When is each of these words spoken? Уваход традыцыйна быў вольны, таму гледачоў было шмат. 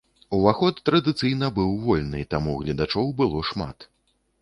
Уваход 0.37 0.79
традыцыйна 0.89 1.51
быў 1.61 1.69
вольны, 1.85 2.25
таму 2.35 2.59
гледачоў 2.65 3.17
было 3.21 3.49
шмат. 3.53 3.91